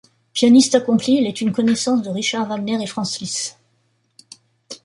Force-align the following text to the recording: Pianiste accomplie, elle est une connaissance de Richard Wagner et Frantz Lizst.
Pianiste 0.33 0.73
accomplie, 0.73 1.19
elle 1.19 1.27
est 1.27 1.41
une 1.41 1.51
connaissance 1.51 2.01
de 2.01 2.09
Richard 2.09 2.47
Wagner 2.47 2.81
et 2.81 2.87
Frantz 2.87 3.19
Lizst. 3.19 3.59